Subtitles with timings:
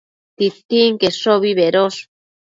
[0.37, 1.99] Titinqueshobi bedosh